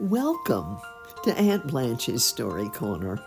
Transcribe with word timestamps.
Welcome 0.00 0.78
to 1.22 1.38
Aunt 1.38 1.66
Blanche's 1.66 2.24
Story 2.24 2.68
Corner. 2.70 3.22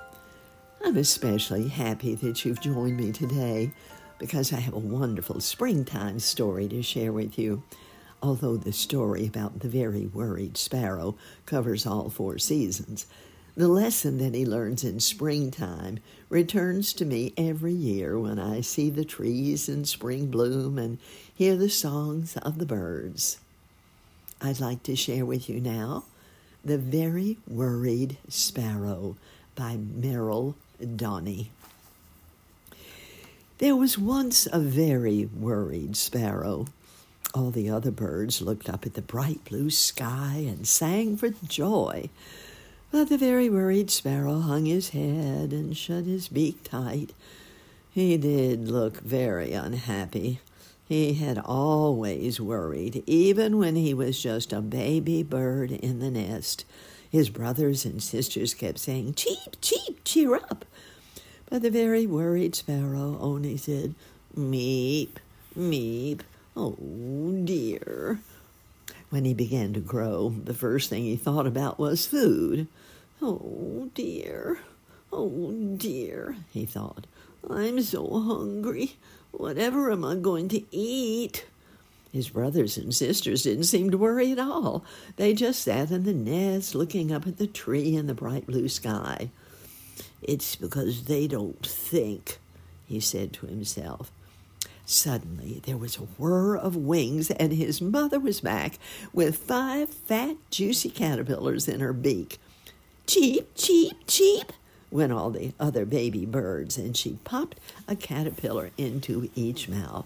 I'm 0.83 0.97
especially 0.97 1.67
happy 1.67 2.15
that 2.15 2.43
you've 2.43 2.59
joined 2.59 2.97
me 2.97 3.11
today 3.11 3.71
because 4.17 4.51
I 4.51 4.59
have 4.59 4.73
a 4.73 4.79
wonderful 4.79 5.39
springtime 5.41 6.19
story 6.19 6.67
to 6.69 6.81
share 6.81 7.13
with 7.13 7.37
you. 7.37 7.61
Although 8.21 8.57
the 8.57 8.73
story 8.73 9.27
about 9.27 9.59
the 9.59 9.69
very 9.69 10.07
worried 10.07 10.57
sparrow 10.57 11.15
covers 11.45 11.85
all 11.85 12.09
four 12.09 12.39
seasons, 12.39 13.05
the 13.55 13.67
lesson 13.67 14.17
that 14.17 14.33
he 14.33 14.43
learns 14.43 14.83
in 14.83 14.99
springtime 14.99 15.99
returns 16.29 16.93
to 16.93 17.05
me 17.05 17.31
every 17.37 17.73
year 17.73 18.19
when 18.19 18.39
I 18.39 18.61
see 18.61 18.89
the 18.89 19.05
trees 19.05 19.69
in 19.69 19.85
spring 19.85 20.27
bloom 20.27 20.79
and 20.79 20.97
hear 21.33 21.55
the 21.55 21.69
songs 21.69 22.35
of 22.37 22.57
the 22.57 22.65
birds. 22.65 23.37
I'd 24.41 24.59
like 24.59 24.81
to 24.83 24.95
share 24.95 25.25
with 25.25 25.47
you 25.47 25.61
now 25.61 26.05
The 26.65 26.79
Very 26.79 27.37
Worried 27.47 28.17
Sparrow 28.27 29.17
by 29.53 29.77
Meryl 29.77 30.55
Doney. 30.81 31.51
There 33.59 33.75
was 33.75 33.99
once 33.99 34.47
a 34.51 34.57
very 34.57 35.25
worried 35.25 35.95
sparrow. 35.95 36.65
All 37.35 37.51
the 37.51 37.69
other 37.69 37.91
birds 37.91 38.41
looked 38.41 38.67
up 38.67 38.87
at 38.87 38.95
the 38.95 39.03
bright 39.03 39.45
blue 39.45 39.69
sky 39.69 40.43
and 40.47 40.67
sang 40.67 41.17
for 41.17 41.29
joy. 41.47 42.09
But 42.91 43.09
the 43.09 43.17
very 43.19 43.47
worried 43.47 43.91
sparrow 43.91 44.39
hung 44.39 44.65
his 44.65 44.89
head 44.89 45.53
and 45.53 45.77
shut 45.77 46.05
his 46.05 46.29
beak 46.29 46.63
tight. 46.63 47.11
He 47.91 48.17
did 48.17 48.67
look 48.67 49.01
very 49.01 49.53
unhappy. 49.53 50.39
He 50.87 51.15
had 51.15 51.39
always 51.43 52.39
worried, 52.39 53.03
even 53.07 53.57
when 53.57 53.75
he 53.75 53.93
was 53.93 54.21
just 54.21 54.53
a 54.53 54.61
baby 54.61 55.23
bird 55.23 55.71
in 55.71 55.99
the 55.99 56.11
nest. 56.11 56.63
His 57.09 57.29
brothers 57.29 57.85
and 57.85 58.03
sisters 58.03 58.53
kept 58.53 58.77
saying, 58.77 59.15
Cheep, 59.15 59.61
cheep, 59.61 60.03
cheer 60.03 60.35
up. 60.35 60.63
But 61.49 61.63
the 61.63 61.71
very 61.71 62.05
worried 62.05 62.53
sparrow 62.55 63.17
only 63.19 63.57
said, 63.57 63.95
Meep, 64.37 65.11
meep, 65.57 66.21
oh 66.55 66.75
dear. 67.43 68.19
When 69.09 69.25
he 69.25 69.33
began 69.33 69.73
to 69.73 69.79
grow, 69.79 70.29
the 70.29 70.53
first 70.53 70.89
thing 70.89 71.03
he 71.03 71.15
thought 71.15 71.47
about 71.47 71.79
was 71.79 72.05
food. 72.05 72.67
Oh 73.21 73.89
dear, 73.95 74.59
oh 75.15 75.75
dear, 75.77 76.35
he 76.51 76.65
thought. 76.65 77.07
I'm 77.49 77.81
so 77.81 78.19
hungry. 78.21 78.97
Whatever 79.31 79.91
am 79.91 80.03
I 80.03 80.15
going 80.15 80.47
to 80.49 80.63
eat? 80.75 81.45
His 82.11 82.29
brothers 82.29 82.77
and 82.77 82.95
sisters 82.95 83.43
didn't 83.43 83.65
seem 83.65 83.91
to 83.91 83.97
worry 83.97 84.31
at 84.31 84.39
all. 84.39 84.85
They 85.17 85.33
just 85.33 85.61
sat 85.61 85.91
in 85.91 86.03
the 86.03 86.13
nest 86.13 86.73
looking 86.73 87.11
up 87.11 87.27
at 87.27 87.37
the 87.37 87.47
tree 87.47 87.95
and 87.95 88.07
the 88.07 88.13
bright 88.13 88.47
blue 88.47 88.69
sky. 88.69 89.31
It's 90.21 90.55
because 90.55 91.03
they 91.03 91.27
don't 91.27 91.65
think, 91.65 92.39
he 92.85 92.99
said 92.99 93.33
to 93.33 93.47
himself. 93.47 94.11
Suddenly, 94.85 95.61
there 95.65 95.77
was 95.77 95.97
a 95.97 96.01
whir 96.01 96.55
of 96.55 96.75
wings, 96.75 97.31
and 97.31 97.51
his 97.51 97.81
mother 97.81 98.19
was 98.19 98.39
back 98.39 98.79
with 99.11 99.35
five 99.35 99.89
fat, 99.89 100.37
juicy 100.51 100.89
caterpillars 100.89 101.67
in 101.67 101.79
her 101.79 101.93
beak. 101.93 102.39
Cheep, 103.07 103.55
cheep, 103.55 103.93
cheep, 104.07 104.53
went 104.91 105.11
all 105.11 105.31
the 105.31 105.53
other 105.59 105.85
baby 105.85 106.25
birds, 106.25 106.77
and 106.77 106.95
she 106.95 107.19
popped 107.23 107.59
a 107.87 107.95
caterpillar 107.95 108.71
into 108.77 109.29
each 109.35 109.67
mouth. 109.67 110.05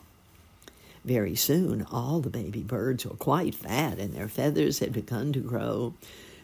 Very 1.06 1.36
soon, 1.36 1.86
all 1.92 2.20
the 2.20 2.30
baby 2.30 2.62
birds 2.62 3.06
were 3.06 3.16
quite 3.16 3.56
fat, 3.56 4.00
and 4.00 4.14
their 4.14 4.28
feathers 4.28 4.80
had 4.80 4.94
begun 4.94 5.32
to 5.34 5.40
grow. 5.40 5.94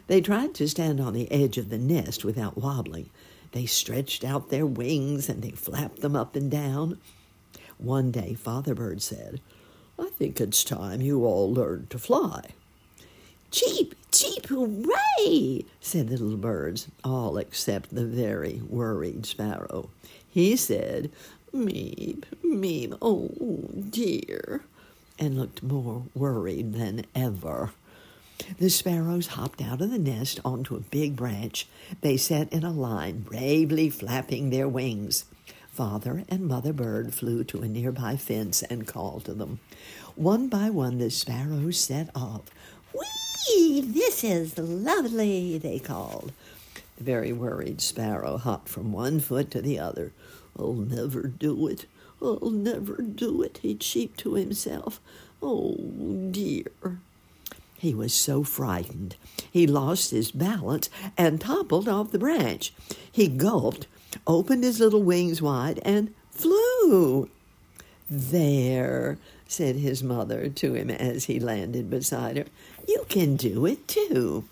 They 0.06 0.20
tried 0.20 0.54
to 0.54 0.68
stand 0.68 1.00
on 1.00 1.12
the 1.12 1.30
edge 1.30 1.58
of 1.58 1.68
the 1.68 1.78
nest 1.78 2.24
without 2.24 2.56
wobbling. 2.56 3.10
They 3.52 3.66
stretched 3.66 4.24
out 4.24 4.50
their 4.50 4.66
wings 4.66 5.28
and 5.28 5.42
they 5.42 5.50
flapped 5.50 6.00
them 6.00 6.14
up 6.14 6.36
and 6.36 6.50
down. 6.50 6.98
One 7.78 8.10
day, 8.10 8.34
Father 8.34 8.74
Bird 8.74 9.02
said, 9.02 9.40
I 9.98 10.10
think 10.10 10.40
it's 10.40 10.62
time 10.62 11.00
you 11.00 11.24
all 11.24 11.52
learned 11.52 11.90
to 11.90 11.98
fly. 11.98 12.50
Cheep, 13.50 13.94
hooray, 14.48 15.64
said 15.80 16.08
the 16.08 16.16
little 16.16 16.36
birds, 16.36 16.88
all 17.04 17.36
except 17.38 17.94
the 17.94 18.04
very 18.04 18.60
worried 18.68 19.26
sparrow. 19.26 19.90
He 20.28 20.56
said, 20.56 21.10
Meep, 21.54 22.24
meep, 22.44 22.96
oh 23.00 23.30
dear, 23.88 24.62
and 25.18 25.38
looked 25.38 25.62
more 25.62 26.04
worried 26.14 26.74
than 26.74 27.06
ever. 27.14 27.72
The 28.58 28.68
sparrows 28.68 29.28
hopped 29.28 29.62
out 29.62 29.80
of 29.80 29.90
the 29.90 29.98
nest 29.98 30.40
onto 30.44 30.76
a 30.76 30.80
big 30.80 31.16
branch. 31.16 31.66
They 32.02 32.16
sat 32.16 32.52
in 32.52 32.64
a 32.64 32.70
line, 32.70 33.20
bravely 33.20 33.88
flapping 33.88 34.50
their 34.50 34.68
wings. 34.68 35.24
Father 35.68 36.24
and 36.28 36.46
Mother 36.46 36.72
Bird 36.72 37.12
flew 37.12 37.44
to 37.44 37.60
a 37.60 37.68
nearby 37.68 38.16
fence 38.16 38.62
and 38.62 38.86
called 38.86 39.24
to 39.26 39.34
them. 39.34 39.60
One 40.14 40.48
by 40.48 40.70
one, 40.70 40.98
the 40.98 41.10
sparrows 41.10 41.78
set 41.78 42.10
off. 42.14 42.44
This 43.48 44.24
is 44.24 44.58
lovely, 44.58 45.58
they 45.58 45.78
called. 45.78 46.32
The 46.96 47.04
very 47.04 47.32
worried 47.32 47.80
sparrow 47.80 48.38
hopped 48.38 48.68
from 48.68 48.92
one 48.92 49.20
foot 49.20 49.50
to 49.52 49.62
the 49.62 49.78
other. 49.78 50.12
I'll 50.58 50.72
never 50.72 51.28
do 51.28 51.68
it. 51.68 51.86
I'll 52.20 52.50
never 52.50 52.96
do 53.02 53.42
it, 53.42 53.58
he 53.62 53.74
cheeped 53.74 54.18
to 54.20 54.34
himself. 54.34 55.00
Oh, 55.42 55.76
dear. 56.30 56.98
He 57.78 57.94
was 57.94 58.14
so 58.14 58.42
frightened. 58.42 59.16
He 59.50 59.66
lost 59.66 60.10
his 60.10 60.30
balance 60.30 60.88
and 61.16 61.40
toppled 61.40 61.88
off 61.88 62.10
the 62.10 62.18
branch. 62.18 62.72
He 63.12 63.28
gulped, 63.28 63.86
opened 64.26 64.64
his 64.64 64.80
little 64.80 65.02
wings 65.02 65.42
wide, 65.42 65.78
and 65.84 66.12
flew. 66.30 67.28
There, 68.08 69.18
said 69.46 69.76
his 69.76 70.02
mother 70.02 70.48
to 70.48 70.74
him 70.74 70.90
as 70.90 71.24
he 71.24 71.38
landed 71.38 71.90
beside 71.90 72.36
her. 72.36 72.46
You 72.86 73.04
can 73.08 73.36
do 73.36 73.66
it 73.66 73.88
too. 73.88 74.44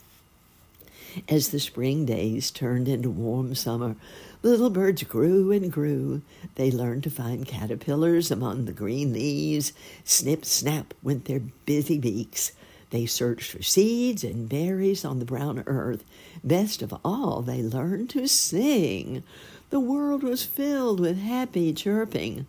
As 1.28 1.48
the 1.50 1.60
spring 1.60 2.04
days 2.04 2.50
turned 2.50 2.88
into 2.88 3.08
warm 3.08 3.54
summer, 3.54 3.94
little 4.42 4.70
birds 4.70 5.04
grew 5.04 5.52
and 5.52 5.70
grew. 5.70 6.22
They 6.56 6.70
learned 6.70 7.04
to 7.04 7.10
find 7.10 7.46
caterpillars 7.46 8.30
among 8.32 8.64
the 8.64 8.72
green 8.72 9.12
leaves. 9.12 9.72
Snip, 10.04 10.44
snap 10.44 10.92
went 11.02 11.26
their 11.26 11.40
busy 11.66 11.98
beaks. 11.98 12.52
They 12.90 13.06
searched 13.06 13.50
for 13.50 13.62
seeds 13.62 14.24
and 14.24 14.48
berries 14.48 15.04
on 15.04 15.18
the 15.18 15.24
brown 15.24 15.62
earth. 15.66 16.04
Best 16.42 16.82
of 16.82 16.94
all, 17.04 17.42
they 17.42 17.62
learned 17.62 18.10
to 18.10 18.26
sing. 18.26 19.22
The 19.70 19.80
world 19.80 20.22
was 20.22 20.44
filled 20.44 21.00
with 21.00 21.18
happy 21.18 21.72
chirping, 21.72 22.46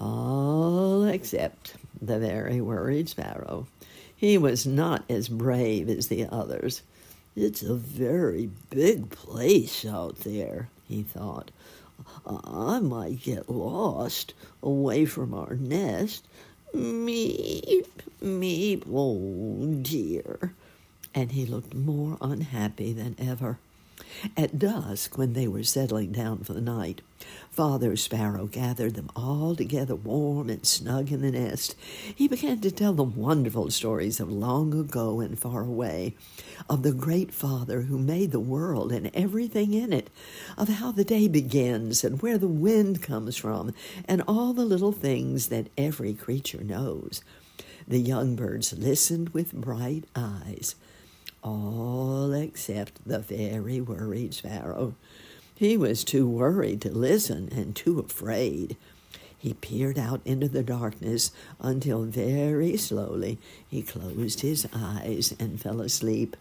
all 0.00 1.04
except 1.04 1.74
the 2.00 2.18
very 2.18 2.60
worried 2.60 3.08
sparrow. 3.08 3.66
He 4.18 4.36
was 4.36 4.66
not 4.66 5.04
as 5.08 5.28
brave 5.28 5.88
as 5.88 6.08
the 6.08 6.26
others. 6.26 6.82
It's 7.36 7.62
a 7.62 7.74
very 7.74 8.50
big 8.68 9.10
place 9.10 9.86
out 9.86 10.16
there, 10.20 10.68
he 10.88 11.04
thought. 11.04 11.52
I 12.26 12.80
might 12.80 13.22
get 13.22 13.48
lost 13.48 14.34
away 14.60 15.04
from 15.04 15.32
our 15.32 15.54
nest. 15.54 16.26
Meep, 16.74 17.86
meep, 18.20 18.82
oh 18.92 19.78
dear. 19.82 20.52
And 21.14 21.30
he 21.30 21.46
looked 21.46 21.74
more 21.74 22.18
unhappy 22.20 22.92
than 22.92 23.14
ever. 23.20 23.58
At 24.36 24.58
dusk, 24.58 25.16
when 25.16 25.34
they 25.34 25.46
were 25.46 25.62
settling 25.62 26.10
down 26.10 26.38
for 26.38 26.54
the 26.54 26.60
night, 26.60 27.02
Father 27.58 27.96
Sparrow 27.96 28.46
gathered 28.46 28.94
them 28.94 29.10
all 29.16 29.56
together 29.56 29.96
warm 29.96 30.48
and 30.48 30.64
snug 30.64 31.10
in 31.10 31.22
the 31.22 31.32
nest. 31.32 31.74
He 32.14 32.28
began 32.28 32.60
to 32.60 32.70
tell 32.70 32.92
them 32.92 33.16
wonderful 33.16 33.72
stories 33.72 34.20
of 34.20 34.30
long 34.30 34.72
ago 34.78 35.18
and 35.18 35.36
far 35.36 35.62
away, 35.62 36.14
of 36.70 36.84
the 36.84 36.92
great 36.92 37.34
Father 37.34 37.80
who 37.80 37.98
made 37.98 38.30
the 38.30 38.38
world 38.38 38.92
and 38.92 39.10
everything 39.12 39.74
in 39.74 39.92
it, 39.92 40.08
of 40.56 40.68
how 40.68 40.92
the 40.92 41.02
day 41.02 41.26
begins 41.26 42.04
and 42.04 42.22
where 42.22 42.38
the 42.38 42.46
wind 42.46 43.02
comes 43.02 43.36
from, 43.36 43.74
and 44.04 44.22
all 44.28 44.52
the 44.52 44.64
little 44.64 44.92
things 44.92 45.48
that 45.48 45.66
every 45.76 46.14
creature 46.14 46.62
knows. 46.62 47.22
The 47.88 47.98
young 47.98 48.36
birds 48.36 48.72
listened 48.72 49.30
with 49.30 49.52
bright 49.52 50.04
eyes 50.14 50.76
all 51.42 52.32
except 52.32 53.06
the 53.06 53.18
very 53.20 53.80
worried 53.80 54.34
sparrow. 54.34 54.94
He 55.58 55.76
was 55.76 56.04
too 56.04 56.28
worried 56.28 56.80
to 56.82 56.90
listen 56.90 57.48
and 57.50 57.74
too 57.74 57.98
afraid. 57.98 58.76
He 59.36 59.54
peered 59.54 59.98
out 59.98 60.20
into 60.24 60.46
the 60.46 60.62
darkness 60.62 61.32
until 61.58 62.04
very 62.04 62.76
slowly 62.76 63.38
he 63.68 63.82
closed 63.82 64.42
his 64.42 64.68
eyes 64.72 65.34
and 65.40 65.60
fell 65.60 65.80
asleep. 65.80 66.36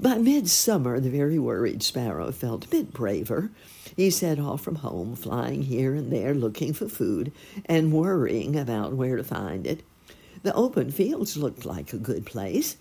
By 0.00 0.18
midsummer, 0.18 0.98
the 0.98 1.08
very 1.08 1.38
worried 1.38 1.84
sparrow 1.84 2.32
felt 2.32 2.64
a 2.64 2.68
bit 2.68 2.92
braver. 2.92 3.52
He 3.96 4.10
set 4.10 4.40
off 4.40 4.60
from 4.60 4.76
home, 4.76 5.14
flying 5.14 5.62
here 5.62 5.94
and 5.94 6.10
there 6.12 6.34
looking 6.34 6.72
for 6.72 6.88
food 6.88 7.30
and 7.66 7.92
worrying 7.92 8.56
about 8.56 8.94
where 8.94 9.16
to 9.16 9.22
find 9.22 9.68
it. 9.68 9.84
The 10.42 10.54
open 10.54 10.90
fields 10.90 11.36
looked 11.36 11.64
like 11.64 11.92
a 11.92 11.98
good 11.98 12.26
place. 12.26 12.76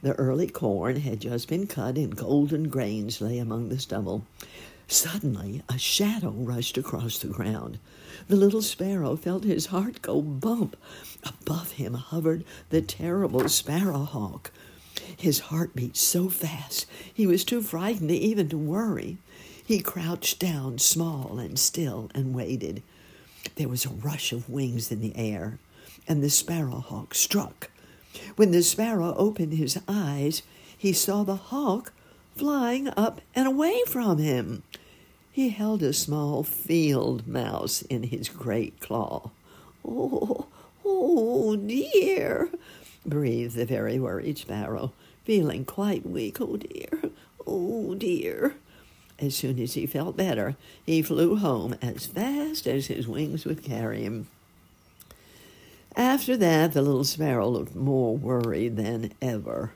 The 0.00 0.14
early 0.14 0.46
corn 0.46 0.96
had 0.96 1.20
just 1.20 1.48
been 1.48 1.66
cut 1.66 1.96
and 1.96 2.16
golden 2.16 2.68
grains 2.68 3.20
lay 3.20 3.38
among 3.38 3.68
the 3.68 3.78
stubble. 3.78 4.24
Suddenly, 4.88 5.62
a 5.68 5.78
shadow 5.78 6.30
rushed 6.30 6.78
across 6.78 7.18
the 7.18 7.28
ground. 7.28 7.78
The 8.28 8.36
little 8.36 8.62
sparrow 8.62 9.16
felt 9.16 9.44
his 9.44 9.66
heart 9.66 10.02
go 10.02 10.22
bump. 10.22 10.76
Above 11.24 11.72
him 11.72 11.94
hovered 11.94 12.44
the 12.70 12.82
terrible 12.82 13.48
sparrow 13.48 14.04
hawk. 14.04 14.50
His 15.16 15.40
heart 15.40 15.74
beat 15.74 15.96
so 15.96 16.28
fast 16.28 16.86
he 17.12 17.26
was 17.26 17.44
too 17.44 17.62
frightened 17.62 18.10
even 18.10 18.48
to 18.50 18.58
worry. 18.58 19.18
He 19.64 19.80
crouched 19.80 20.38
down, 20.38 20.78
small 20.78 21.38
and 21.38 21.58
still, 21.58 22.10
and 22.14 22.34
waited. 22.34 22.82
There 23.56 23.68
was 23.68 23.84
a 23.84 23.90
rush 23.90 24.32
of 24.32 24.48
wings 24.48 24.92
in 24.92 25.00
the 25.00 25.16
air, 25.16 25.58
and 26.06 26.22
the 26.22 26.30
sparrow 26.30 26.80
hawk 26.80 27.14
struck. 27.14 27.70
When 28.36 28.50
the 28.50 28.62
sparrow 28.62 29.14
opened 29.16 29.54
his 29.54 29.78
eyes, 29.88 30.42
he 30.76 30.92
saw 30.92 31.22
the 31.22 31.36
hawk 31.36 31.92
flying 32.36 32.88
up 32.88 33.20
and 33.34 33.46
away 33.46 33.82
from 33.86 34.18
him. 34.18 34.62
He 35.30 35.48
held 35.48 35.82
a 35.82 35.92
small 35.92 36.42
field 36.42 37.26
mouse 37.26 37.82
in 37.82 38.04
his 38.04 38.28
great 38.28 38.80
claw. 38.80 39.30
Oh, 39.84 40.46
oh 40.84 41.56
dear, 41.56 42.50
breathed 43.06 43.56
the 43.56 43.64
very 43.64 43.98
worried 43.98 44.38
sparrow, 44.38 44.92
feeling 45.24 45.64
quite 45.64 46.06
weak. 46.06 46.40
Oh 46.40 46.56
dear, 46.56 47.10
oh 47.46 47.94
dear. 47.94 48.56
As 49.18 49.36
soon 49.36 49.58
as 49.60 49.74
he 49.74 49.86
felt 49.86 50.16
better, 50.16 50.56
he 50.84 51.00
flew 51.00 51.36
home 51.36 51.76
as 51.80 52.06
fast 52.06 52.66
as 52.66 52.86
his 52.86 53.06
wings 53.06 53.44
would 53.44 53.62
carry 53.62 54.02
him. 54.02 54.26
After 55.94 56.36
that, 56.38 56.72
the 56.72 56.82
little 56.82 57.04
sparrow 57.04 57.48
looked 57.48 57.74
more 57.74 58.16
worried 58.16 58.76
than 58.76 59.12
ever. 59.20 59.72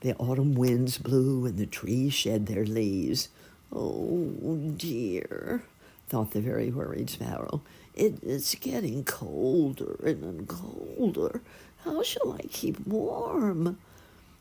The 0.00 0.14
autumn 0.16 0.54
winds 0.54 0.98
blew 0.98 1.46
and 1.46 1.56
the 1.56 1.66
trees 1.66 2.12
shed 2.12 2.46
their 2.46 2.66
leaves. 2.66 3.28
Oh 3.72 4.72
dear, 4.76 5.62
thought 6.08 6.32
the 6.32 6.40
very 6.40 6.70
worried 6.70 7.08
sparrow. 7.08 7.62
It, 7.94 8.18
it's 8.22 8.54
getting 8.56 9.04
colder 9.04 9.96
and 10.04 10.48
colder. 10.48 11.40
How 11.84 12.02
shall 12.02 12.32
I 12.32 12.42
keep 12.50 12.84
warm? 12.86 13.78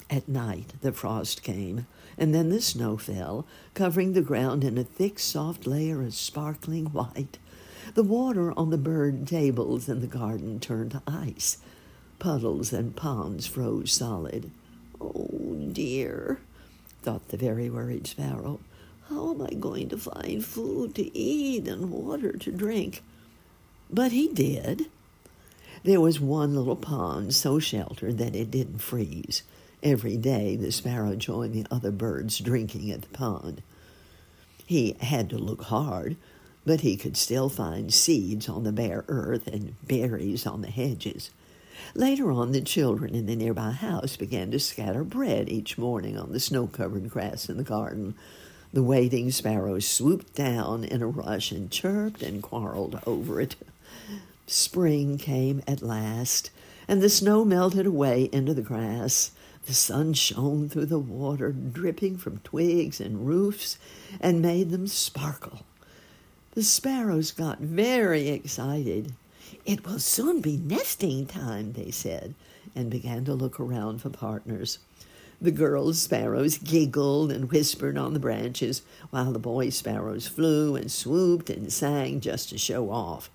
At 0.10 0.28
night, 0.28 0.74
the 0.82 0.92
frost 0.92 1.44
came, 1.44 1.88
and 2.18 2.34
then 2.34 2.50
the 2.50 2.62
snow 2.62 2.98
fell, 2.98 3.46
covering 3.74 4.14
the 4.14 4.22
ground 4.22 4.64
in 4.64 4.78
a 4.78 4.84
thick, 4.84 5.20
soft 5.20 5.66
layer 5.68 6.02
of 6.02 6.14
sparkling 6.14 6.88
white. 6.88 7.38
The 7.94 8.04
water 8.04 8.52
on 8.58 8.70
the 8.70 8.78
bird 8.78 9.28
tables 9.28 9.88
in 9.88 10.02
the 10.02 10.08
garden 10.08 10.60
turned 10.60 10.92
to 10.92 11.02
ice. 11.08 11.58
Puddles 12.20 12.74
and 12.74 12.96
ponds 12.96 13.46
froze 13.46 13.92
solid. 13.92 14.50
Oh 15.00 15.70
dear, 15.72 16.40
thought 17.02 17.28
the 17.28 17.38
very 17.38 17.70
worried 17.70 18.08
sparrow. 18.08 18.60
How 19.10 19.32
am 19.32 19.42
I 19.42 19.54
going 19.54 19.90
to 19.90 19.98
find 19.98 20.44
food 20.44 20.96
to 20.96 21.18
eat 21.18 21.68
and 21.68 21.92
water 21.92 22.32
to 22.32 22.52
drink? 22.52 23.04
But 23.90 24.12
he 24.12 24.30
did. 24.30 24.88
There 25.84 26.00
was 26.00 26.20
one 26.20 26.56
little 26.56 26.78
pond 26.78 27.36
so 27.36 27.60
sheltered 27.60 28.18
that 28.18 28.36
it 28.36 28.50
didn't 28.50 28.80
freeze. 28.80 29.44
Every 29.84 30.16
day 30.16 30.56
the 30.56 30.72
sparrow 30.72 31.16
joined 31.16 31.54
the 31.54 31.68
other 31.70 31.92
birds 31.92 32.40
drinking 32.40 32.90
at 32.90 33.02
the 33.02 33.10
pond. 33.10 33.62
He 34.66 34.96
had 35.02 35.30
to 35.32 35.38
look 35.38 35.64
hard, 35.64 36.16
but 36.66 36.82
he 36.82 36.96
could 36.96 37.18
still 37.18 37.50
find 37.50 37.94
seeds 37.94 38.48
on 38.48 38.64
the 38.64 38.72
bare 38.72 39.04
earth 39.08 39.48
and 39.48 39.76
berries 39.86 40.46
on 40.46 40.62
the 40.62 40.72
hedges. 40.72 41.30
Later 41.96 42.32
on, 42.32 42.52
the 42.52 42.62
children 42.62 43.14
in 43.14 43.26
the 43.26 43.36
nearby 43.36 43.72
house 43.72 44.16
began 44.16 44.52
to 44.52 44.60
scatter 44.60 45.04
bread 45.04 45.50
each 45.50 45.78
morning 45.78 46.18
on 46.18 46.32
the 46.32 46.40
snow 46.40 46.68
covered 46.68 47.10
grass 47.10 47.50
in 47.50 47.58
the 47.58 47.64
garden. 47.64 48.16
The 48.72 48.84
waiting 48.84 49.30
sparrows 49.32 49.88
swooped 49.88 50.34
down 50.34 50.84
in 50.84 51.02
a 51.02 51.08
rush 51.08 51.52
and 51.52 51.70
chirped 51.70 52.24
and 52.24 52.42
quarreled 52.42 53.00
over 53.06 53.40
it. 53.42 53.56
Spring 54.48 55.18
came 55.18 55.62
at 55.68 55.82
last, 55.82 56.50
and 56.88 57.02
the 57.02 57.10
snow 57.10 57.46
melted 57.46 57.86
away 57.86 58.30
into 58.32 58.54
the 58.54 58.62
grass. 58.62 59.32
The 59.66 59.74
sun 59.74 60.14
shone 60.14 60.70
through 60.70 60.88
the 60.88 61.00
water, 61.00 61.52
dripping 61.52 62.18
from 62.18 62.40
twigs 62.40 63.00
and 63.00 63.28
roofs, 63.28 63.78
and 64.20 64.42
made 64.42 64.72
them 64.72 64.88
sparkle. 64.88 65.66
The 66.56 66.62
sparrows 66.62 67.32
got 67.32 67.62
very 67.62 68.28
excited. 68.28 69.14
It 69.66 69.88
will 69.88 69.98
soon 69.98 70.40
be 70.40 70.58
nesting 70.58 71.26
time, 71.26 71.74
they 71.74 71.90
said, 71.90 72.36
and 72.76 72.92
began 72.92 73.26
to 73.26 73.34
look 73.34 73.60
around 73.60 74.04
for 74.04 74.12
partners. 74.12 74.78
The 75.42 75.50
girl 75.50 75.92
sparrows 75.94 76.60
giggled 76.60 77.32
and 77.32 77.50
whispered 77.50 77.98
on 77.98 78.14
the 78.14 78.20
branches, 78.20 78.84
while 79.10 79.32
the 79.32 79.40
boy 79.40 79.72
sparrows 79.72 80.28
flew 80.28 80.76
and 80.76 80.92
swooped 80.92 81.50
and 81.50 81.74
sang 81.74 82.22
just 82.22 82.50
to 82.50 82.60
show 82.60 82.92
off. 82.92 83.32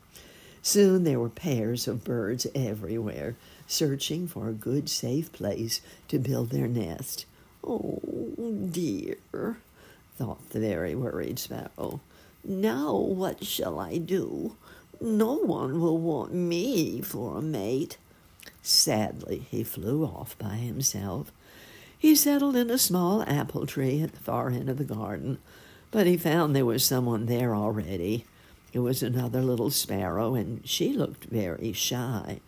Soon 0.62 1.02
there 1.02 1.18
were 1.18 1.28
pairs 1.28 1.88
of 1.88 2.04
birds 2.04 2.46
everywhere, 2.54 3.34
searching 3.66 4.28
for 4.28 4.48
a 4.48 4.52
good, 4.52 4.88
safe 4.88 5.32
place 5.32 5.80
to 6.06 6.20
build 6.20 6.50
their 6.50 6.68
nest. 6.68 7.26
Oh, 7.64 8.00
dear, 8.70 9.16
thought 10.16 10.50
the 10.50 10.60
very 10.60 10.94
worried 10.94 11.40
sparrow. 11.40 12.00
Now 12.44 12.94
what 12.96 13.44
shall 13.44 13.78
I 13.78 13.98
do? 13.98 14.56
No 15.00 15.34
one 15.34 15.80
will 15.80 15.98
want 15.98 16.32
me 16.32 17.00
for 17.00 17.38
a 17.38 17.42
mate. 17.42 17.98
Sadly, 18.62 19.46
he 19.50 19.62
flew 19.62 20.04
off 20.04 20.36
by 20.38 20.56
himself. 20.56 21.30
He 21.98 22.14
settled 22.14 22.56
in 22.56 22.70
a 22.70 22.78
small 22.78 23.22
apple 23.22 23.66
tree 23.66 24.02
at 24.02 24.12
the 24.12 24.20
far 24.20 24.50
end 24.50 24.68
of 24.68 24.78
the 24.78 24.84
garden, 24.84 25.38
but 25.90 26.06
he 26.06 26.16
found 26.16 26.54
there 26.54 26.64
was 26.64 26.84
someone 26.84 27.26
there 27.26 27.54
already. 27.54 28.24
It 28.72 28.80
was 28.80 29.02
another 29.02 29.42
little 29.42 29.70
sparrow, 29.70 30.34
and 30.34 30.60
she 30.68 30.92
looked 30.92 31.24
very 31.24 31.72
shy. 31.72 32.40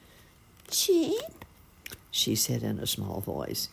Cheep, 0.70 1.44
she 2.10 2.34
said 2.36 2.62
in 2.62 2.78
a 2.78 2.86
small 2.86 3.20
voice. 3.20 3.68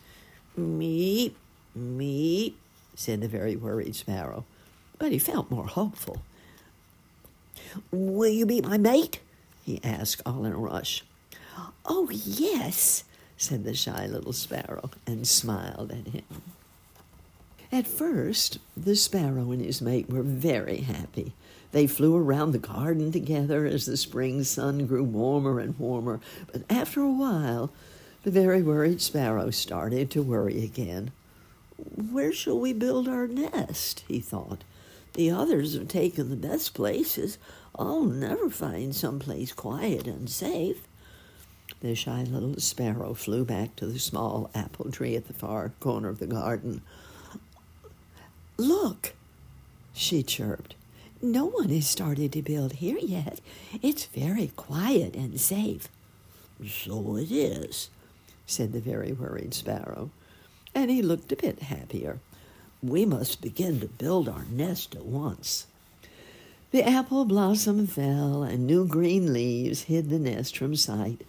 Meep, 0.58 1.34
meep, 1.78 2.54
said 2.94 3.20
the 3.20 3.28
very 3.28 3.54
worried 3.54 3.94
sparrow, 3.94 4.44
but 4.98 5.12
he 5.12 5.18
felt 5.18 5.50
more 5.50 5.66
hopeful. 5.66 6.22
Will 7.90 8.30
you 8.30 8.46
be 8.46 8.60
my 8.60 8.78
mate? 8.78 9.20
he 9.64 9.80
asked 9.84 10.22
all 10.24 10.44
in 10.44 10.52
a 10.52 10.58
rush. 10.58 11.04
Oh, 11.84 12.08
yes, 12.10 13.04
said 13.36 13.64
the 13.64 13.74
shy 13.74 14.06
little 14.06 14.32
sparrow 14.32 14.90
and 15.06 15.26
smiled 15.26 15.90
at 15.90 16.12
him. 16.12 16.24
At 17.70 17.86
first, 17.86 18.58
the 18.76 18.96
sparrow 18.96 19.50
and 19.50 19.62
his 19.62 19.82
mate 19.82 20.08
were 20.08 20.22
very 20.22 20.78
happy. 20.78 21.32
They 21.72 21.86
flew 21.86 22.16
around 22.16 22.52
the 22.52 22.58
garden 22.58 23.12
together 23.12 23.66
as 23.66 23.84
the 23.84 23.98
spring 23.98 24.42
sun 24.44 24.86
grew 24.86 25.04
warmer 25.04 25.60
and 25.60 25.78
warmer, 25.78 26.20
but 26.50 26.62
after 26.70 27.02
a 27.02 27.12
while, 27.12 27.70
the 28.22 28.30
very 28.30 28.62
worried 28.62 29.02
sparrow 29.02 29.50
started 29.50 30.10
to 30.10 30.22
worry 30.22 30.64
again. 30.64 31.10
Where 31.76 32.32
shall 32.32 32.58
we 32.58 32.72
build 32.72 33.06
our 33.06 33.26
nest? 33.26 34.02
he 34.08 34.20
thought. 34.20 34.64
The 35.14 35.30
others 35.30 35.74
have 35.74 35.88
taken 35.88 36.30
the 36.30 36.36
best 36.36 36.74
places. 36.74 37.38
I'll 37.76 38.04
never 38.04 38.50
find 38.50 38.94
some 38.94 39.18
place 39.18 39.52
quiet 39.52 40.06
and 40.06 40.28
safe. 40.28 40.86
The 41.80 41.94
shy 41.94 42.24
little 42.24 42.58
sparrow 42.58 43.14
flew 43.14 43.44
back 43.44 43.76
to 43.76 43.86
the 43.86 43.98
small 43.98 44.50
apple 44.54 44.90
tree 44.90 45.16
at 45.16 45.26
the 45.26 45.34
far 45.34 45.72
corner 45.80 46.08
of 46.08 46.18
the 46.18 46.26
garden. 46.26 46.82
Look, 48.56 49.14
she 49.92 50.22
chirped. 50.22 50.74
No 51.20 51.46
one 51.46 51.68
has 51.70 51.88
started 51.88 52.32
to 52.32 52.42
build 52.42 52.74
here 52.74 52.98
yet. 52.98 53.40
It's 53.82 54.06
very 54.06 54.48
quiet 54.56 55.14
and 55.14 55.40
safe. 55.40 55.88
So 56.66 57.16
it 57.16 57.30
is, 57.30 57.90
said 58.46 58.72
the 58.72 58.80
very 58.80 59.12
worried 59.12 59.54
sparrow, 59.54 60.10
and 60.74 60.90
he 60.90 61.02
looked 61.02 61.32
a 61.32 61.36
bit 61.36 61.62
happier. 61.62 62.20
We 62.82 63.04
must 63.04 63.40
begin 63.40 63.80
to 63.80 63.86
build 63.86 64.28
our 64.28 64.44
nest 64.50 64.94
at 64.94 65.04
once. 65.04 65.66
The 66.70 66.86
apple 66.86 67.24
blossom 67.24 67.86
fell, 67.86 68.42
and 68.42 68.66
new 68.66 68.86
green 68.86 69.32
leaves 69.32 69.84
hid 69.84 70.10
the 70.10 70.18
nest 70.18 70.56
from 70.56 70.76
sight. 70.76 71.22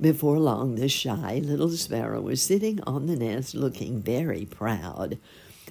Before 0.00 0.38
long, 0.38 0.76
the 0.76 0.88
shy 0.88 1.40
little 1.44 1.70
sparrow 1.70 2.20
was 2.20 2.40
sitting 2.40 2.80
on 2.84 3.06
the 3.06 3.16
nest 3.16 3.54
looking 3.54 4.00
very 4.00 4.46
proud. 4.46 5.18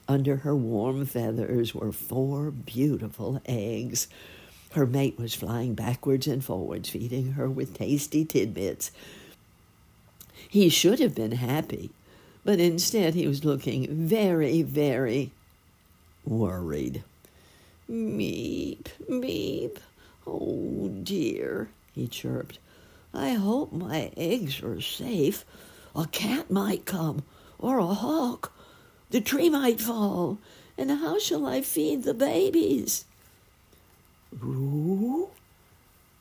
Under 0.08 0.38
her 0.38 0.56
warm 0.56 1.06
feathers 1.06 1.74
were 1.74 1.92
four 1.92 2.52
beautiful 2.52 3.42
eggs. 3.46 4.08
Her 4.74 4.86
mate 4.86 5.18
was 5.18 5.34
flying 5.34 5.74
backwards 5.74 6.28
and 6.28 6.44
forwards, 6.44 6.90
feeding 6.90 7.34
her 7.34 7.50
with 7.50 7.74
tasty 7.74 8.26
tidbits. 8.26 8.92
He 10.50 10.70
should 10.70 11.00
have 11.00 11.16
been 11.16 11.32
happy, 11.32 11.90
but 12.48 12.62
instead 12.62 13.14
he 13.14 13.28
was 13.28 13.44
looking 13.44 13.94
very, 13.94 14.62
very 14.62 15.32
worried. 16.24 17.04
Meep, 17.92 18.86
meep. 19.10 19.80
Oh 20.26 20.88
dear, 21.04 21.68
he 21.94 22.08
chirped. 22.08 22.58
I 23.14 23.32
hope 23.32 23.74
my 23.74 24.14
eggs 24.16 24.64
are 24.64 24.80
safe. 24.80 25.44
A 25.94 26.06
cat 26.06 26.50
might 26.50 26.86
come, 26.86 27.26
or 27.60 27.80
a 27.80 27.88
hawk. 27.88 28.54
The 29.10 29.20
tree 29.20 29.50
might 29.50 29.82
fall, 29.82 30.38
and 30.78 30.90
how 30.90 31.20
shall 31.20 31.46
I 31.46 31.62
feed 31.62 32.04
the 32.04 32.14
babies? 32.14 33.04
Roo? 34.32 35.32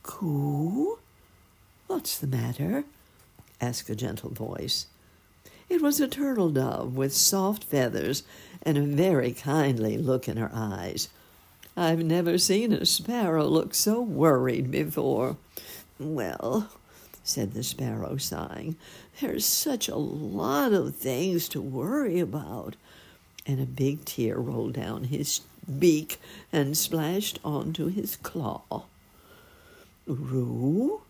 Coo? 0.02 0.98
What's 1.86 2.18
the 2.18 2.26
matter? 2.26 2.82
asked 3.60 3.88
a 3.90 3.94
gentle 3.94 4.30
voice. 4.30 4.88
It 5.68 5.82
was 5.82 6.00
a 6.00 6.08
turtle 6.08 6.50
dove 6.50 6.96
with 6.96 7.14
soft 7.14 7.64
feathers 7.64 8.22
and 8.62 8.78
a 8.78 8.82
very 8.82 9.32
kindly 9.32 9.98
look 9.98 10.28
in 10.28 10.36
her 10.36 10.50
eyes. 10.52 11.08
I've 11.76 12.02
never 12.02 12.38
seen 12.38 12.72
a 12.72 12.86
sparrow 12.86 13.46
look 13.46 13.74
so 13.74 14.00
worried 14.00 14.70
before. 14.70 15.36
Well, 15.98 16.70
said 17.24 17.52
the 17.52 17.62
sparrow, 17.62 18.16
sighing, 18.16 18.76
there's 19.20 19.44
such 19.44 19.88
a 19.88 19.96
lot 19.96 20.72
of 20.72 20.94
things 20.94 21.48
to 21.50 21.60
worry 21.60 22.20
about. 22.20 22.76
And 23.46 23.60
a 23.60 23.66
big 23.66 24.04
tear 24.04 24.38
rolled 24.38 24.74
down 24.74 25.04
his 25.04 25.40
beak 25.78 26.20
and 26.52 26.76
splashed 26.76 27.38
onto 27.44 27.88
his 27.88 28.16
claw. 28.16 28.84
Roo, 30.06 31.02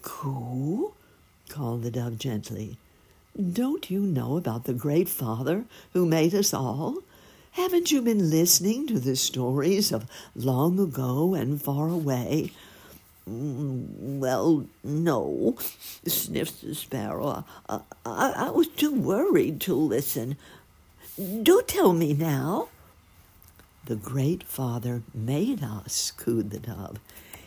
coo, 0.00 0.94
called 1.48 1.82
the 1.82 1.90
dove 1.90 2.18
gently. 2.18 2.78
Don't 3.40 3.90
you 3.90 4.00
know 4.00 4.36
about 4.36 4.64
the 4.64 4.74
great 4.74 5.08
Father 5.08 5.64
who 5.94 6.04
made 6.04 6.34
us 6.34 6.52
all? 6.52 6.98
Haven't 7.52 7.90
you 7.90 8.02
been 8.02 8.30
listening 8.30 8.86
to 8.88 8.98
the 8.98 9.16
stories 9.16 9.90
of 9.90 10.10
long 10.34 10.78
ago 10.78 11.34
and 11.34 11.60
far 11.60 11.88
away? 11.88 12.52
Mm, 13.28 14.18
well, 14.18 14.66
no, 14.84 15.56
sniffed 16.06 16.62
the 16.62 16.74
sparrow. 16.74 17.44
I, 17.68 17.80
I, 18.04 18.32
I 18.36 18.50
was 18.50 18.68
too 18.68 18.92
worried 18.92 19.60
to 19.62 19.74
listen. 19.74 20.36
Do 21.16 21.62
tell 21.66 21.92
me 21.92 22.14
now. 22.14 22.68
The 23.86 23.96
great 23.96 24.44
Father 24.44 25.02
made 25.12 25.62
us, 25.62 26.12
cooed 26.12 26.50
the 26.50 26.60
dove. 26.60 26.98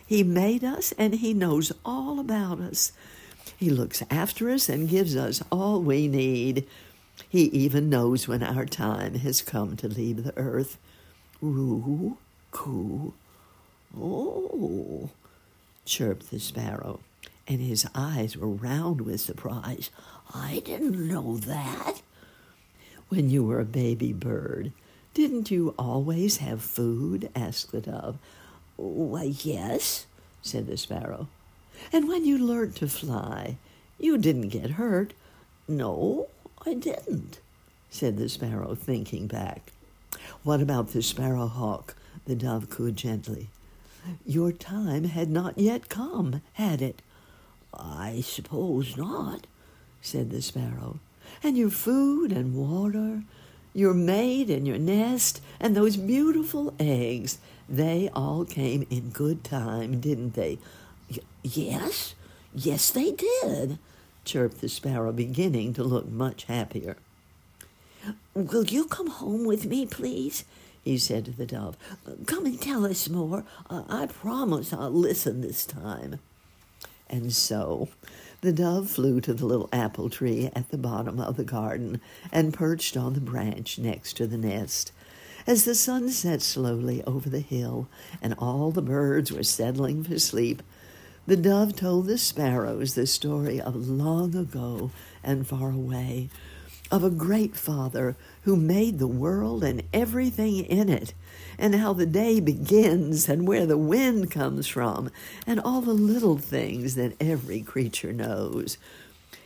He 0.05 0.23
made 0.23 0.63
us 0.63 0.93
and 0.97 1.15
he 1.15 1.33
knows 1.33 1.71
all 1.85 2.19
about 2.19 2.59
us. 2.59 2.91
He 3.57 3.69
looks 3.69 4.03
after 4.09 4.49
us 4.49 4.69
and 4.69 4.89
gives 4.89 5.15
us 5.15 5.43
all 5.51 5.81
we 5.81 6.07
need. 6.07 6.67
He 7.29 7.43
even 7.45 7.89
knows 7.89 8.27
when 8.27 8.43
our 8.43 8.65
time 8.65 9.15
has 9.15 9.41
come 9.41 9.77
to 9.77 9.87
leave 9.87 10.23
the 10.23 10.37
earth. 10.37 10.77
Roo, 11.41 12.17
coo. 12.51 13.13
Oh, 13.97 15.09
chirped 15.85 16.31
the 16.31 16.39
sparrow, 16.39 16.99
and 17.47 17.61
his 17.61 17.87
eyes 17.95 18.35
were 18.35 18.49
round 18.49 19.01
with 19.01 19.21
surprise. 19.21 19.89
I 20.33 20.61
didn't 20.65 21.07
know 21.07 21.37
that. 21.37 22.01
When 23.09 23.29
you 23.29 23.43
were 23.43 23.59
a 23.59 23.65
baby 23.65 24.11
bird, 24.11 24.73
didn't 25.13 25.51
you 25.51 25.73
always 25.77 26.37
have 26.37 26.61
food? 26.61 27.29
asked 27.35 27.71
the 27.71 27.81
dove. 27.81 28.17
Why, 28.75 29.33
yes, 29.43 30.07
said 30.41 30.67
the 30.67 30.75
sparrow. 30.75 31.29
And 31.91 32.07
when 32.07 32.25
you 32.25 32.37
learned 32.37 32.75
to 32.77 32.87
fly, 32.87 33.57
you 33.99 34.17
didn't 34.17 34.49
get 34.49 34.71
hurt. 34.71 35.13
No, 35.67 36.27
I 36.65 36.73
didn't, 36.73 37.39
said 37.89 38.17
the 38.17 38.29
sparrow, 38.29 38.75
thinking 38.75 39.27
back. 39.27 39.71
What 40.43 40.61
about 40.61 40.89
the 40.89 41.01
sparrow 41.01 41.47
hawk? 41.47 41.95
The 42.25 42.35
dove 42.35 42.69
cooed 42.69 42.97
gently. 42.97 43.49
Your 44.25 44.51
time 44.51 45.05
had 45.05 45.29
not 45.29 45.57
yet 45.57 45.89
come, 45.89 46.41
had 46.53 46.81
it? 46.81 47.01
I 47.73 48.21
suppose 48.21 48.95
not, 48.97 49.47
said 50.01 50.29
the 50.29 50.41
sparrow. 50.41 50.99
And 51.43 51.57
your 51.57 51.69
food 51.69 52.31
and 52.31 52.55
water, 52.55 53.23
your 53.73 53.93
mate 53.93 54.49
and 54.49 54.67
your 54.67 54.77
nest, 54.77 55.41
and 55.59 55.75
those 55.75 55.97
beautiful 55.97 56.73
eggs, 56.79 57.39
they 57.67 58.09
all 58.13 58.45
came 58.45 58.85
in 58.89 59.09
good 59.09 59.43
time, 59.43 59.99
didn't 59.99 60.33
they? 60.33 60.59
Yes, 61.43 62.15
yes, 62.53 62.89
they 62.91 63.11
did, 63.11 63.77
chirped 64.23 64.61
the 64.61 64.69
sparrow, 64.69 65.11
beginning 65.11 65.73
to 65.73 65.83
look 65.83 66.09
much 66.09 66.45
happier. 66.45 66.97
Will 68.33 68.65
you 68.65 68.85
come 68.85 69.07
home 69.07 69.45
with 69.45 69.65
me, 69.65 69.85
please? 69.85 70.45
he 70.83 70.97
said 70.97 71.25
to 71.25 71.31
the 71.31 71.45
dove. 71.47 71.77
Come 72.27 72.45
and 72.45 72.61
tell 72.61 72.85
us 72.85 73.09
more. 73.09 73.43
I 73.69 74.05
promise 74.05 74.71
I'll 74.71 74.91
listen 74.91 75.41
this 75.41 75.65
time. 75.65 76.19
And 77.09 77.33
so 77.33 77.89
the 78.41 78.51
dove 78.51 78.89
flew 78.91 79.19
to 79.21 79.33
the 79.33 79.45
little 79.45 79.69
apple 79.73 80.09
tree 80.09 80.51
at 80.55 80.69
the 80.69 80.77
bottom 80.77 81.19
of 81.19 81.37
the 81.37 81.43
garden 81.43 82.01
and 82.31 82.53
perched 82.53 82.95
on 82.95 83.13
the 83.13 83.19
branch 83.19 83.79
next 83.79 84.13
to 84.17 84.27
the 84.27 84.37
nest. 84.37 84.91
As 85.47 85.65
the 85.65 85.75
sun 85.75 86.09
set 86.09 86.41
slowly 86.41 87.03
over 87.05 87.29
the 87.29 87.39
hill 87.39 87.87
and 88.21 88.35
all 88.37 88.71
the 88.71 88.81
birds 88.81 89.31
were 89.31 89.43
settling 89.43 90.03
for 90.03 90.19
sleep, 90.19 90.61
the 91.27 91.35
dove 91.35 91.75
told 91.75 92.05
the 92.05 92.17
sparrows 92.17 92.93
the 92.93 93.07
story 93.07 93.59
of 93.59 93.89
long 93.89 94.35
ago 94.35 94.91
and 95.23 95.47
far 95.47 95.71
away, 95.71 96.29
of 96.91 97.03
a 97.03 97.09
great 97.09 97.55
Father 97.55 98.15
who 98.43 98.55
made 98.55 98.99
the 98.99 99.07
world 99.07 99.63
and 99.63 99.81
everything 99.91 100.57
in 100.57 100.87
it, 100.87 101.13
and 101.57 101.73
how 101.75 101.93
the 101.93 102.05
day 102.05 102.39
begins 102.39 103.27
and 103.27 103.47
where 103.47 103.65
the 103.65 103.77
wind 103.77 104.29
comes 104.29 104.67
from, 104.67 105.09
and 105.47 105.59
all 105.59 105.81
the 105.81 105.93
little 105.93 106.37
things 106.37 106.93
that 106.93 107.19
every 107.19 107.61
creature 107.61 108.13
knows. 108.13 108.77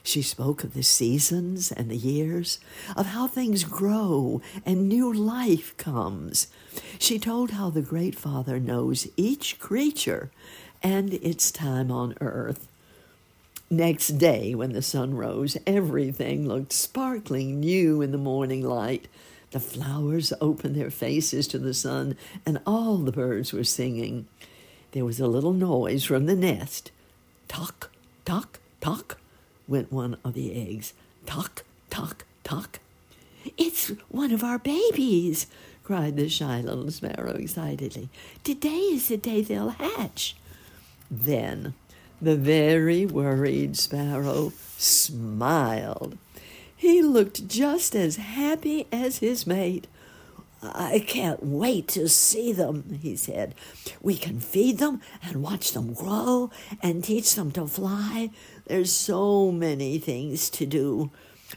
She 0.04 0.22
spoke 0.22 0.64
of 0.64 0.74
the 0.74 0.84
seasons 0.84 1.72
and 1.72 1.90
the 1.90 1.96
years, 1.96 2.60
of 2.96 3.08
how 3.08 3.28
things 3.28 3.64
grow 3.64 4.42
and 4.66 4.90
new 4.90 5.14
life 5.14 5.78
comes. 5.78 6.48
She 6.98 7.20
told 7.20 7.52
how 7.52 7.70
the 7.70 7.82
Great 7.82 8.16
Father 8.16 8.60
knows 8.60 9.08
each 9.16 9.60
creature 9.60 10.32
and 10.82 11.14
its 11.16 11.52
time 11.52 11.92
on 11.92 12.16
earth. 12.22 12.68
Next 13.70 14.18
day, 14.18 14.56
when 14.56 14.74
the 14.74 14.82
sun 14.82 15.14
rose, 15.14 15.56
everything 15.68 16.48
looked 16.48 16.74
sparkling 16.74 17.60
new 17.60 18.02
in 18.02 18.12
the 18.12 18.18
morning 18.18 18.64
light. 18.64 19.08
The 19.52 19.60
flowers 19.60 20.34
opened 20.42 20.76
their 20.76 20.90
faces 20.90 21.48
to 21.50 21.60
the 21.60 21.74
sun, 21.74 22.18
and 22.46 22.60
all 22.66 22.98
the 22.98 23.12
birds 23.12 23.54
were 23.54 23.64
singing. 23.64 24.28
There 24.92 25.06
was 25.06 25.20
a 25.20 25.28
little 25.28 25.54
noise 25.54 26.04
from 26.04 26.26
the 26.26 26.36
nest. 26.36 26.92
Tock, 27.48 27.92
tock, 28.26 28.60
tock, 28.82 29.18
went 29.68 29.92
one 29.92 30.18
of 30.24 30.34
the 30.34 30.54
eggs. 30.56 30.94
Tock, 31.28 31.64
tock, 31.92 32.26
tock. 32.44 32.80
It's 33.56 33.90
one 34.10 34.32
of 34.32 34.44
our 34.44 34.58
babies, 34.58 35.46
cried 35.84 36.16
the 36.18 36.28
shy 36.28 36.62
little 36.62 36.90
sparrow 36.90 37.34
excitedly. 37.34 38.10
Today 38.44 38.70
is 38.70 39.08
the 39.10 39.18
day 39.18 39.42
they'll 39.42 39.70
hatch. 39.70 40.36
Then 41.10 41.74
the 42.22 42.36
very 42.36 43.06
worried 43.06 43.78
sparrow 43.78 44.52
smiled. 44.78 46.18
He 46.76 47.02
looked 47.02 47.48
just 47.48 47.96
as 47.96 48.18
happy 48.18 48.88
as 48.92 49.20
his 49.20 49.46
mate. 49.46 49.88
I 50.62 51.00
can't 51.08 51.42
wait 51.44 51.88
to 51.90 52.10
see 52.10 52.52
them, 52.52 53.00
he 53.02 53.16
said. 53.16 53.56
We 54.02 54.18
can 54.18 54.40
feed 54.40 54.78
them 54.78 55.02
and 55.24 55.42
watch 55.42 55.72
them 55.72 55.94
grow 55.94 56.52
and 56.82 57.04
teach 57.04 57.36
them 57.36 57.52
to 57.52 57.66
fly. 57.66 58.32
There's 58.66 58.92
so 58.92 59.52
many 59.52 60.00
things 60.00 60.50
to 60.52 60.66
do. 60.66 61.12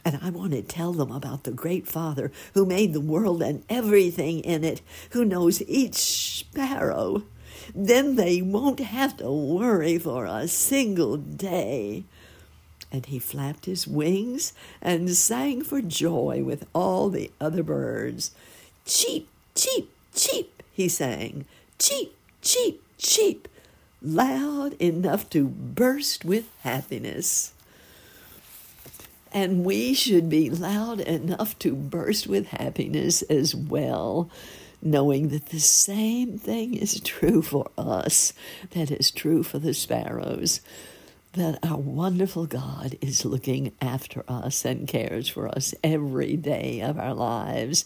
And 0.05 0.19
I 0.21 0.29
want 0.29 0.53
to 0.53 0.61
tell 0.61 0.93
them 0.93 1.11
about 1.11 1.43
the 1.43 1.51
great 1.51 1.87
Father 1.87 2.31
who 2.53 2.65
made 2.65 2.93
the 2.93 3.01
world 3.01 3.41
and 3.41 3.63
everything 3.69 4.39
in 4.39 4.63
it, 4.63 4.81
who 5.11 5.25
knows 5.25 5.61
each 5.63 5.95
sparrow. 5.95 7.23
Then 7.73 8.15
they 8.15 8.41
won't 8.41 8.79
have 8.79 9.17
to 9.17 9.31
worry 9.31 9.97
for 9.97 10.25
a 10.25 10.47
single 10.47 11.17
day. 11.17 12.03
And 12.91 13.05
he 13.05 13.17
flapped 13.19 13.65
his 13.65 13.87
wings 13.87 14.53
and 14.81 15.09
sang 15.15 15.63
for 15.63 15.81
joy 15.81 16.43
with 16.43 16.67
all 16.73 17.09
the 17.09 17.31
other 17.41 17.63
birds. 17.63 18.31
Cheep, 18.85 19.27
cheep, 19.55 19.91
cheep, 20.13 20.61
he 20.71 20.87
sang. 20.87 21.45
Cheep, 21.79 22.15
cheep, 22.41 22.83
cheep, 22.97 23.47
loud 24.01 24.73
enough 24.73 25.29
to 25.31 25.47
burst 25.47 26.23
with 26.23 26.47
happiness. 26.61 27.53
And 29.31 29.65
we 29.65 29.95
should 29.95 30.29
be 30.29 30.51
loud 30.51 30.99
enough 30.99 31.57
to 31.59 31.73
burst 31.73 32.27
with 32.27 32.47
happiness 32.47 33.23
as 33.23 33.55
well 33.55 34.29
knowing 34.83 35.29
that 35.29 35.47
the 35.47 35.59
same 35.59 36.37
thing 36.37 36.73
is 36.73 36.99
true 37.01 37.41
for 37.41 37.69
us 37.77 38.33
that 38.71 38.91
is 38.91 39.11
true 39.11 39.43
for 39.43 39.59
the 39.59 39.73
sparrows. 39.73 40.61
That 41.33 41.57
our 41.63 41.77
wonderful 41.77 42.45
God 42.45 42.95
is 43.01 43.25
looking 43.25 43.73
after 43.81 44.23
us 44.27 44.65
and 44.65 44.87
cares 44.87 45.27
for 45.27 45.47
us 45.47 45.73
every 45.83 46.37
day 46.37 46.81
of 46.81 46.99
our 46.99 47.15
lives. 47.15 47.85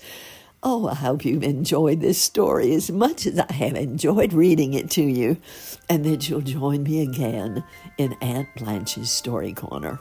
Oh, 0.64 0.88
I 0.88 0.96
hope 0.96 1.24
you've 1.24 1.44
enjoyed 1.44 2.02
this 2.02 2.22
story 2.22 2.74
as 2.74 2.92
much 2.92 3.26
as 3.26 3.40
I 3.40 3.54
have 3.54 3.76
enjoyed 3.76 4.34
reading 4.34 4.74
it 4.74 4.90
to 4.92 5.04
you, 5.04 5.38
and 5.88 6.04
that 6.04 6.28
you'll 6.28 6.42
join 6.42 6.84
me 6.84 7.02
again 7.02 7.64
in 7.98 8.18
Aunt 8.22 8.50
Blanche's 8.58 9.12
Story 9.12 9.54
Corner. 9.54 10.00